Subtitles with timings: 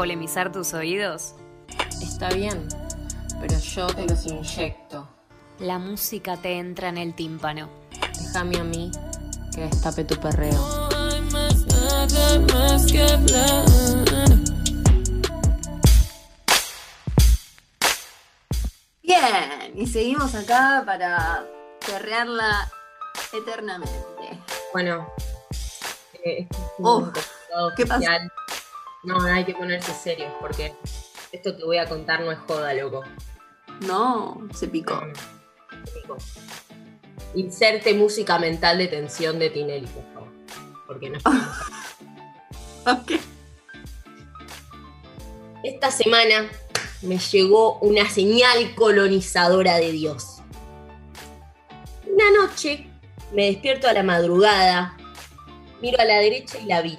[0.00, 1.34] polemizar tus oídos?
[2.00, 2.66] Está bien,
[3.38, 5.06] pero yo te los inyecto.
[5.58, 7.68] La música te entra en el tímpano.
[8.18, 8.90] Déjame a mí
[9.54, 10.88] que destape tu perreo.
[19.02, 21.44] Bien, y seguimos acá para
[21.86, 22.72] perrearla
[23.34, 24.40] eternamente.
[24.72, 25.12] Bueno,
[26.24, 27.12] eh, este es un
[27.52, 28.06] Oh, ¿qué pasó?
[29.02, 30.74] No, hay que ponerse serios porque
[31.32, 33.02] esto que voy a contar no es joda, loco.
[33.86, 35.00] No, se picó.
[35.94, 36.16] Digo,
[37.34, 40.28] Inserte música mental de tensión de Tinelli, por favor.
[40.86, 41.18] Porque no.
[42.86, 43.12] Ok.
[45.62, 46.50] Esta semana
[47.02, 50.38] me llegó una señal colonizadora de Dios.
[52.06, 52.88] Una noche
[53.34, 54.96] me despierto a la madrugada,
[55.82, 56.98] miro a la derecha y la vi.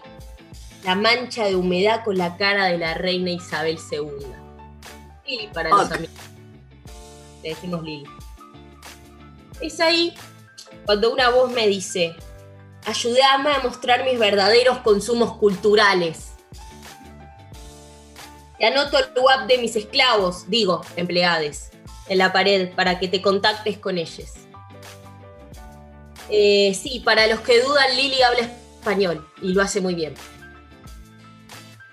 [0.83, 4.09] La mancha de humedad con la cara de la reina Isabel II.
[5.27, 6.15] Lili para los amigos.
[7.43, 8.09] Le decimos Lili.
[9.61, 10.13] Es ahí
[10.85, 12.15] cuando una voz me dice,
[12.85, 16.31] ayúdame a mostrar mis verdaderos consumos culturales.
[18.57, 21.71] Te anoto el WhatsApp de mis esclavos, digo, empleades,
[22.07, 24.29] en la pared para que te contactes con ellos.
[26.29, 28.41] Eh, sí, para los que dudan, Lili habla
[28.79, 30.13] español y lo hace muy bien.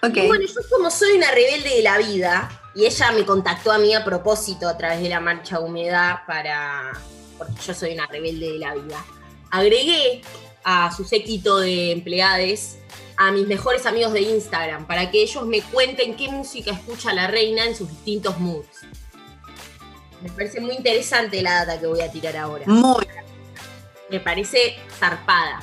[0.02, 3.78] Y bueno, yo como soy una rebelde de la vida, y ella me contactó a
[3.78, 6.92] mí a propósito a través de la marcha humedad para...
[7.36, 9.04] porque yo soy una rebelde de la vida.
[9.50, 10.22] Agregué
[10.62, 12.78] a su séquito de empleades
[13.16, 17.26] a mis mejores amigos de Instagram para que ellos me cuenten qué música escucha la
[17.26, 18.82] reina en sus distintos moods.
[20.22, 22.64] Me parece muy interesante la data que voy a tirar ahora.
[22.66, 23.06] Muy.
[24.10, 25.60] Me parece zarpada.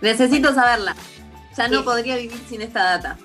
[0.00, 0.96] Necesito saberla.
[1.56, 1.84] Ya no Sí.
[1.84, 3.18] podría vivir sin esta data.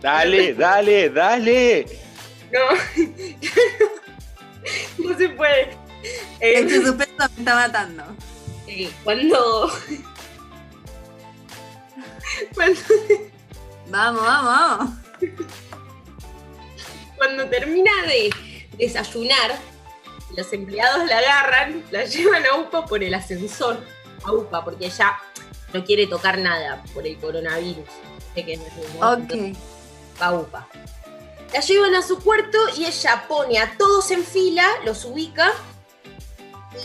[0.00, 1.86] Dale, dale, dale.
[2.52, 2.60] No,
[5.08, 5.62] no se puede.
[6.40, 8.04] Eh, Este suspenso me está matando.
[8.66, 9.70] Eh, cuando.
[12.54, 12.80] cuando.
[13.88, 14.90] Vamos, vamos, vamos.
[17.16, 18.30] cuando termina de
[18.76, 19.58] desayunar,
[20.36, 23.78] los empleados la agarran, la llevan a UPA por el ascensor.
[24.24, 25.16] A UPA, porque ella
[25.72, 27.84] no quiere tocar nada por el coronavirus.
[28.34, 29.56] Sé que no es Ok.
[30.20, 30.68] va UPA.
[31.52, 35.52] La llevan a su cuarto y ella pone a todos en fila, los ubica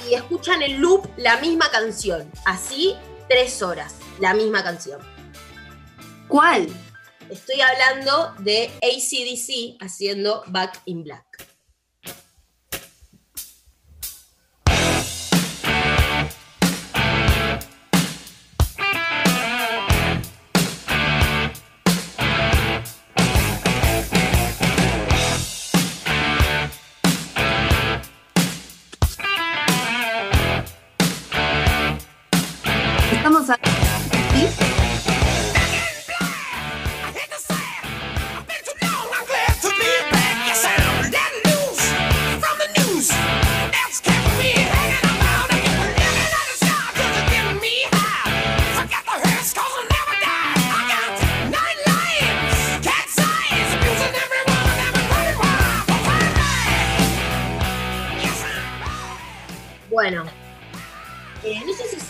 [0.07, 2.31] y escuchan en loop la misma canción.
[2.45, 2.95] Así,
[3.27, 5.01] tres horas, la misma canción.
[6.27, 6.67] ¿Cuál?
[7.29, 11.28] Estoy hablando de ACDC haciendo Back in Black.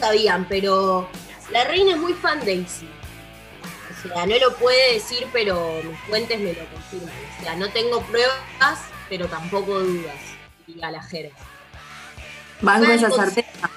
[0.10, 1.08] Sabían, pero
[1.52, 2.84] la reina es muy fan de AC.
[4.06, 7.14] O sea, no lo puede decir, pero mis fuentes me lo confirman.
[7.40, 10.16] O sea, no tengo pruebas, pero tampoco dudas,
[10.66, 11.36] diría la jerga.
[12.62, 13.70] Banco esa certeza.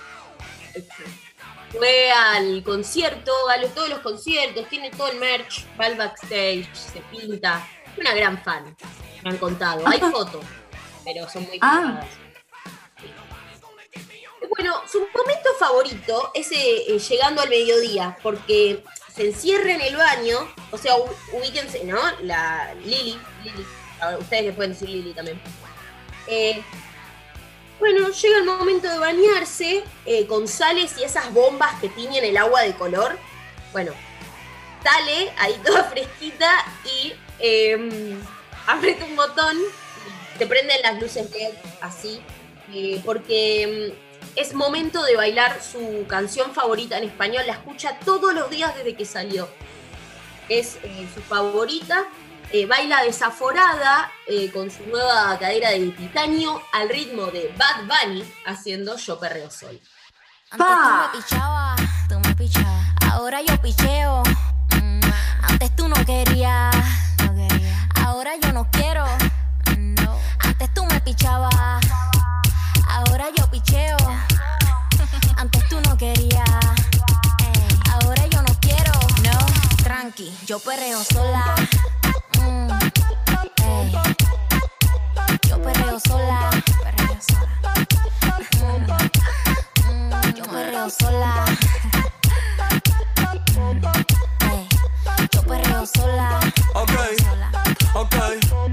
[1.71, 6.69] Fue al concierto, a lo- todos los conciertos, tiene todo el merch, va al backstage,
[6.75, 7.67] se pinta.
[7.99, 8.75] Una gran fan,
[9.23, 9.87] me han contado.
[9.87, 10.45] Hay fotos,
[11.05, 12.01] pero son muy Ah.
[14.49, 18.83] Bueno, su momento favorito es eh, eh, llegando al mediodía, porque
[19.15, 20.39] se encierra en el baño,
[20.71, 20.95] o sea,
[21.33, 22.01] ubíquense, ¿no?
[22.23, 23.67] La Lili, Lili,
[24.19, 25.41] ustedes le pueden decir Lili también.
[26.27, 26.63] Eh,
[27.79, 32.37] bueno, llega el momento de bañarse eh, con sales y esas bombas que tiñen el
[32.37, 33.19] agua de color.
[33.73, 33.93] Bueno,
[34.83, 39.59] sale ahí toda fresquita y eh, un botón,
[40.39, 42.23] te prenden las luces LED así,
[43.05, 47.45] porque mm, es momento de bailar su canción favorita en español.
[47.47, 49.49] La escucha todos los días desde que salió.
[50.49, 52.07] Es eh, su favorita.
[52.51, 58.23] Eh, baila desaforada eh, con su nueva cadera de titanio al ritmo de Bad Bunny
[58.45, 59.81] haciendo Yo Perreo Soy.
[60.51, 60.67] Antes
[62.09, 62.93] tú me pichabas.
[63.11, 64.23] Ahora yo picheo.
[64.83, 65.01] Mm,
[65.43, 66.75] antes tú no querías.
[68.05, 69.07] Ahora yo no quiero.
[69.75, 69.95] Mm,
[70.41, 72.12] antes tú me pichabas.
[72.93, 73.97] Ahora yo picheo.
[75.37, 76.45] Antes tú no querías.
[77.91, 78.93] Ahora yo no quiero.
[79.23, 79.39] No,
[79.83, 81.55] tranqui, yo perreo sola.
[82.39, 82.69] Mm,
[85.49, 86.51] yo perreo sola.
[86.83, 88.99] Perreo sola.
[90.37, 91.45] Yo perreo sola.
[93.57, 93.81] Mm,
[95.33, 96.41] yo perreo sola.
[96.75, 96.93] Ok,
[97.95, 98.15] ok,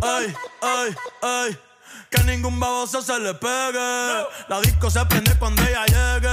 [0.02, 1.69] ay, ay, ay.
[2.10, 4.26] Que ningún baboso se le pegue.
[4.48, 6.30] La disco se prende cuando ella llegue.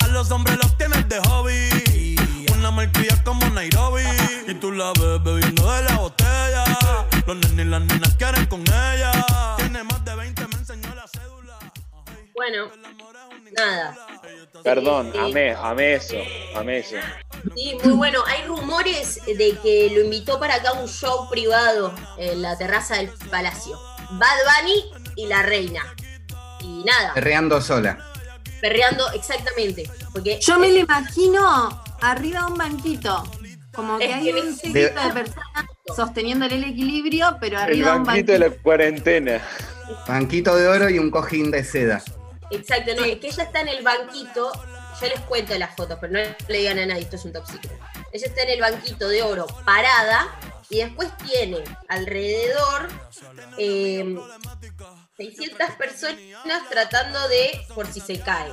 [0.00, 2.16] A los hombres los tienes de hobby.
[2.52, 4.02] Una malcria como Nairobi.
[4.46, 6.64] Y tú la ves bebiendo de la botella.
[7.26, 9.12] Los nenes y las nenas quieren con ella.
[9.58, 11.58] Tiene más de 20, me enseñó la cédula.
[12.34, 12.68] Bueno,
[13.56, 13.96] nada.
[14.64, 15.18] Perdón, Sí.
[15.18, 16.16] amé, amé eso,
[16.56, 16.96] amé eso.
[17.54, 18.24] Sí, muy bueno.
[18.26, 22.96] Hay rumores de que lo invitó para acá a un show privado en la terraza
[22.96, 23.78] del palacio.
[24.10, 24.84] Bad Bunny
[25.16, 25.82] y la reina.
[26.60, 27.98] Y nada, Perreando sola.
[28.60, 29.90] perreando exactamente.
[30.12, 33.22] Porque Yo me lo imagino arriba de un banquito.
[33.74, 37.98] Como que hay que un es- séquito de personas sosteniéndole el equilibrio, pero arriba de
[37.98, 38.32] un banquito banquito.
[38.32, 39.40] de la cuarentena.
[40.06, 42.02] Banquito de oro y un cojín de seda.
[42.50, 44.50] Exacto, no, es que ella está en el banquito.
[45.00, 46.18] Yo les cuento las fotos, pero no
[46.48, 47.78] le digan a nadie, esto es un top secret.
[48.12, 50.26] Ella está en el banquito de oro parada
[50.70, 52.88] y después tiene alrededor
[53.58, 54.16] eh,
[55.16, 58.52] 600 personas tratando de, por si se cae.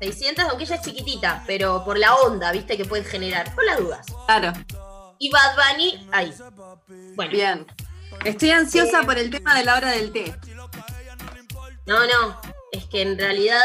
[0.00, 3.78] 600, aunque ella es chiquitita, pero por la onda, viste, que puede generar, por las
[3.78, 4.06] dudas.
[4.26, 4.52] Claro,
[5.18, 6.34] Y Bad Bunny ahí.
[7.14, 7.66] Bueno, bien.
[8.24, 10.34] Estoy ansiosa por el tema de la hora del té.
[11.86, 12.40] no, no,
[12.72, 13.62] es que en realidad.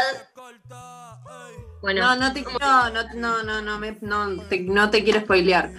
[1.80, 5.72] Bueno, No, no te no, no, no, no, me- no, te, no te quiero spoilear.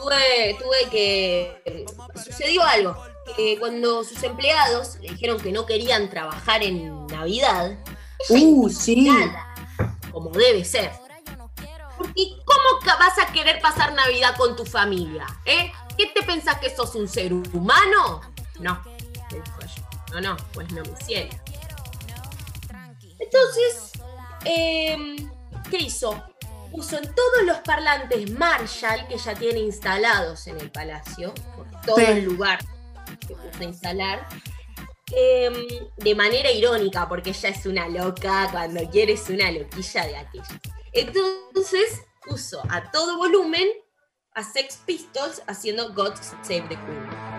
[0.00, 1.86] Tuve, tuve que.
[2.14, 2.96] Sucedió algo.
[3.36, 7.78] Que cuando sus empleados le dijeron que no querían trabajar en Navidad,
[8.28, 9.08] Uh, sí.
[9.08, 9.54] nada,
[10.12, 10.92] como debe ser.
[11.96, 15.26] Porque ¿cómo vas a querer pasar Navidad con tu familia?
[15.44, 15.72] ¿Eh?
[15.96, 18.20] ¿Qué te pensás que sos un ser humano?
[18.58, 18.82] No,
[19.30, 19.58] dijo.
[20.12, 21.30] No, no, pues no, mi cielo.
[23.18, 23.92] Entonces,
[24.44, 25.30] em,
[25.70, 26.22] ¿qué hizo?
[26.70, 31.96] Puso en todos los parlantes Marshall que ya tiene instalados en el palacio, por todo
[31.96, 32.04] Sí.
[32.04, 32.58] el lugar
[33.26, 34.28] que puso a instalar,
[35.12, 35.54] em,
[35.96, 40.60] de manera irónica, porque ella es una loca, cuando quiere es una loquilla de aquella.
[40.92, 43.68] Entonces puso a todo volumen
[44.34, 47.29] a Sex Pistols haciendo God Save the Queen.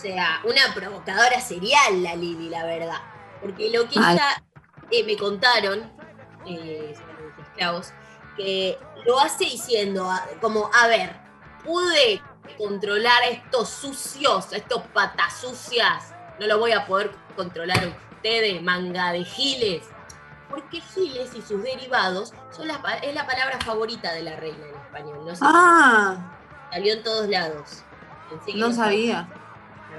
[0.00, 3.00] Sea, una provocadora serial la Lili, la verdad.
[3.40, 4.42] Porque lo que ella
[4.90, 5.92] eh, me contaron,
[6.46, 6.94] eh,
[7.36, 7.92] los esclavos,
[8.36, 11.16] que lo hace diciendo, como, a ver,
[11.64, 12.22] pude
[12.58, 17.88] controlar a estos sucios, a estos patas sucias, no lo voy a poder controlar a
[18.16, 19.88] ustedes, manga de giles.
[20.48, 24.74] Porque giles y sus derivados son la, es la palabra favorita de la reina en
[24.74, 25.24] español.
[25.24, 26.16] No sé, Ah,
[26.72, 27.84] salió en todos lados.
[28.54, 29.28] No sabía.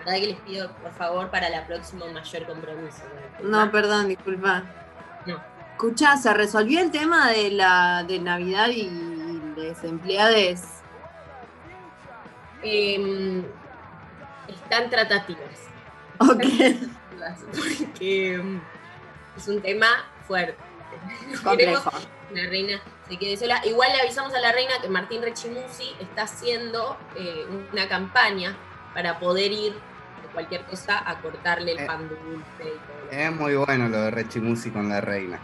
[0.06, 3.04] Verdad que les pido, por favor, para la próxima un mayor compromiso.
[3.44, 4.64] No, perdón, disculpa.
[5.26, 5.42] No.
[5.72, 8.90] Escucha, ¿se resolvió el tema de la de Navidad y
[9.56, 10.64] desempleades?
[12.64, 13.44] Em,
[14.48, 15.42] están tratativas.
[16.20, 16.44] Ok,
[17.56, 18.62] Porque em,
[19.36, 19.88] es un tema
[20.28, 20.56] fuerte.
[21.44, 21.92] Complejo.
[22.34, 22.80] la reina
[23.10, 23.62] se quede sola.
[23.66, 28.56] Igual le avisamos a la reina que Martín Rechimusi está haciendo eh, una campaña
[28.94, 29.74] para poder ir
[30.34, 31.86] cualquier cosa a cortarle el Eh.
[31.86, 35.40] pan dulce y todo Es muy bueno lo de Rechimusi con la reina.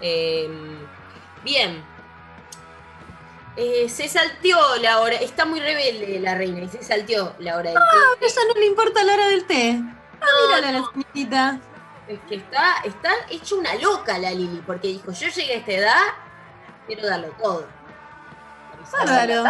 [0.00, 0.48] Eh,
[1.44, 1.82] bien.
[3.56, 5.16] Eh, se salteó la hora.
[5.16, 7.80] Está muy rebelde la reina y se salteó la hora del A
[8.20, 8.26] té.
[8.26, 9.80] ella no le importa la hora del té.
[10.20, 10.26] Ah,
[10.56, 11.60] mírala la señorita.
[12.08, 15.72] Es que está, está hecha una loca la Lili, porque dijo, yo llegué a esta
[15.72, 16.02] edad,
[16.86, 17.66] quiero darlo todo.
[18.92, 19.44] Bárbaro.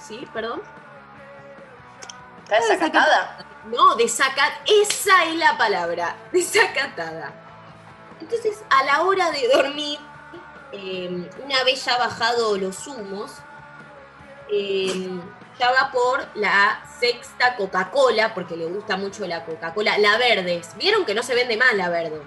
[0.00, 0.62] Sí, perdón.
[2.50, 3.38] ¿Está desacatada?
[3.66, 4.60] No, desacatada.
[4.66, 6.16] Esa es la palabra.
[6.32, 7.32] Desacatada.
[8.20, 9.98] Entonces, a la hora de dormir,
[10.72, 13.32] eh, una vez ya bajado los humos,
[14.50, 15.20] eh,
[15.58, 19.98] ya va por la sexta Coca-Cola, porque le gusta mucho la Coca-Cola.
[19.98, 20.62] La verde.
[20.76, 22.20] ¿Vieron que no se vende más la verde?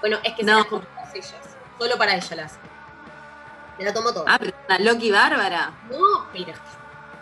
[0.00, 0.58] Bueno, es que No.
[0.58, 1.34] se la compra todas ellas.
[1.78, 2.58] Solo para ella la hace.
[3.76, 4.24] Se la tomó toda.
[4.32, 5.72] Ah, pero es una Loki bárbara.
[5.90, 6.52] No, pero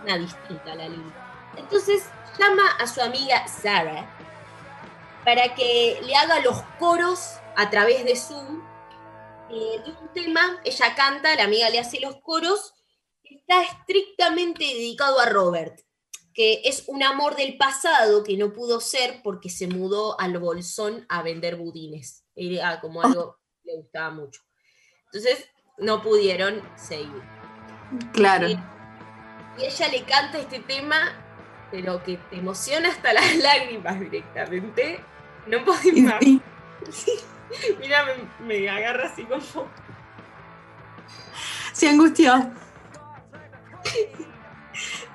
[0.05, 1.13] una distinta la Lili.
[1.57, 2.05] Entonces
[2.41, 4.17] llama a su amiga Sarah
[5.25, 8.63] para que le haga los coros a través de Zoom
[9.51, 10.61] eh, de un tema.
[10.65, 12.75] Ella canta, la amiga le hace los coros.
[13.23, 15.79] Está estrictamente dedicado a Robert,
[16.33, 21.05] que es un amor del pasado que no pudo ser porque se mudó al bolsón
[21.09, 22.25] a vender budines.
[22.35, 24.41] Era como algo que le gustaba mucho.
[25.13, 25.47] Entonces
[25.79, 27.23] no pudieron seguir.
[28.13, 28.49] Claro.
[28.49, 28.59] Sí.
[29.59, 31.30] Y ella le canta este tema,
[31.71, 35.00] pero que te emociona hasta las lágrimas directamente.
[35.47, 36.19] No puedo ir más.
[36.21, 36.41] Sí.
[37.81, 39.41] Mira, me, me agarra así como.
[41.73, 42.33] Se angustió.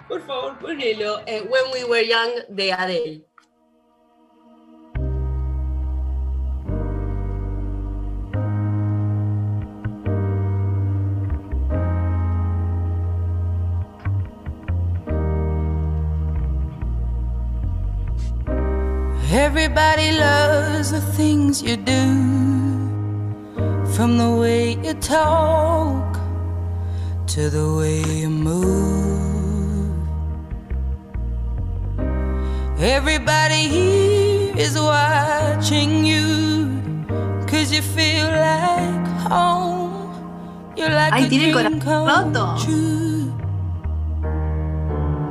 [0.07, 1.21] Por favor, ponelo.
[1.25, 3.25] eh, When We Were Young de Adele.
[19.31, 22.05] Everybody loves the things you do,
[23.95, 26.19] from the way you talk
[27.27, 29.97] to the way you move.
[32.79, 36.81] Everybody here is watching you,
[37.47, 40.73] cause you feel like home.
[40.77, 42.63] You're like Ay, a tiene el dream corazón come roto.
[42.63, 43.33] true.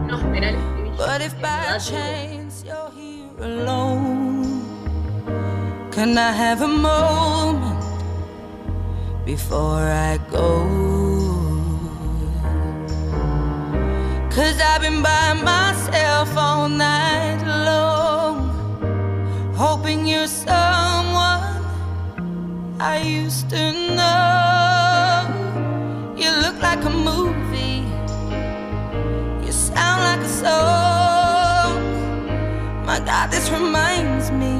[0.09, 0.57] No, espera el.
[0.97, 1.91] But if by sí.
[1.91, 3.04] chance you're here
[3.39, 4.63] alone,
[5.91, 7.85] can I have a moment
[9.25, 10.67] before I go?
[14.31, 18.51] Cause I've been by myself all night long,
[19.55, 21.65] hoping you're someone
[22.81, 24.45] I used to know.
[26.17, 27.85] You look like a movie.
[29.45, 30.84] You sound like a song.
[33.55, 34.55] Reminds me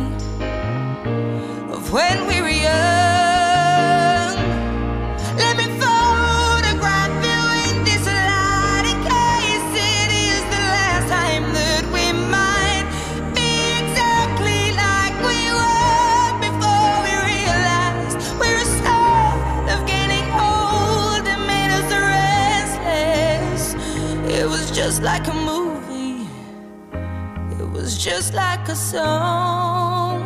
[1.75, 4.37] of when we were young.
[5.37, 11.83] Let me photograph you in this light in case it is the last time that
[11.97, 12.87] we might
[13.35, 13.51] be
[13.83, 21.91] exactly like we were before we realized we're scared of getting old and made us
[22.71, 23.75] restless.
[24.39, 25.64] It was just like a movie.
[28.05, 30.21] Just like a song.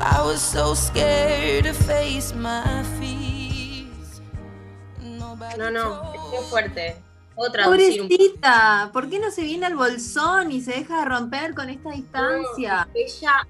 [0.00, 4.20] I was so scared to face my fears.
[5.00, 6.96] Nobody No, no, muy fuerte.
[7.36, 7.52] Poco.
[7.66, 11.92] Pobrecita, ¿por qué no se viene al bolsón y se deja de romper con esta
[11.92, 12.88] distancia?
[12.92, 13.46] No, ella,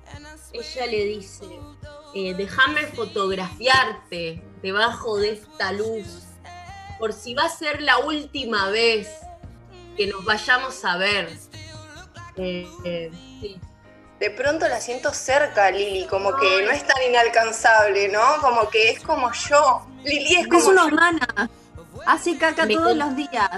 [0.53, 1.47] ella le dice,
[2.15, 6.25] eh, déjame fotografiarte debajo de esta luz,
[6.99, 9.09] por si va a ser la última vez
[10.01, 11.29] que nos vayamos a ver.
[12.37, 13.61] Eh, eh, sí.
[14.19, 18.23] De pronto la siento cerca, Lili, como que no es tan inalcanzable, ¿no?
[18.41, 19.87] Como que es como yo.
[20.03, 20.95] Lili es Es como una yo.
[20.95, 21.51] humana.
[22.07, 23.51] Hace caca Me todos los días.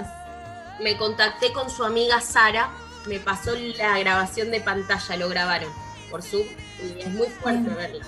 [0.81, 2.71] Me contacté con su amiga Sara,
[3.05, 5.71] me pasó la grabación de pantalla, lo grabaron
[6.11, 6.45] por Zoom
[6.83, 8.05] y es muy fuerte verla.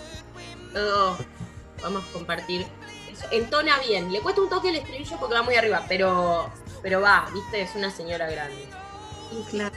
[0.74, 1.18] Luego
[1.82, 2.68] vamos a compartir.
[3.10, 3.28] eso.
[3.32, 6.52] Entona bien, le cuesta un toque el estribillo porque va muy arriba, pero,
[6.86, 8.64] pero va, viste, es una señora grande.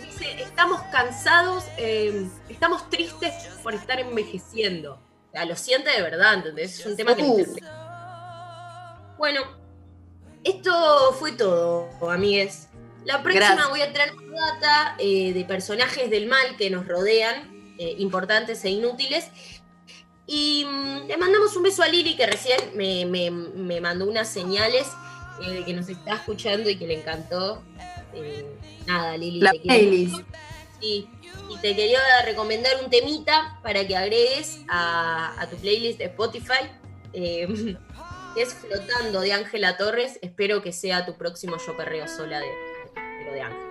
[0.05, 5.01] Dice, estamos cansados, eh, estamos tristes por estar envejeciendo.
[5.29, 6.79] O sea, lo siente de verdad, ¿entendés?
[6.79, 7.57] Es un tema que Uh.
[9.17, 9.41] Bueno,
[10.45, 12.69] esto fue todo, amigues.
[13.07, 13.71] La próxima Gracias.
[13.71, 18.63] voy a traer una data eh, de personajes del mal que nos rodean, eh, importantes
[18.67, 19.29] e inútiles.
[20.27, 24.29] Y mm, le mandamos un beso a Lili, que recién me, me- me mandó unas
[24.29, 24.87] señales
[25.45, 27.63] eh, que nos está escuchando y que le encantó.
[28.15, 28.47] Eh,
[28.87, 29.41] nada, Lili.
[29.41, 30.21] La playlist.
[30.81, 31.09] Sí,
[31.51, 36.71] y te quería recomendar un temita para que agregues a, a tu playlist de Spotify.
[37.13, 37.77] eh,
[38.35, 40.19] que es Flotando de Ángela Torres.
[40.23, 43.68] Espero que sea tu próximo yo perreo sola de, de lo de Ángela.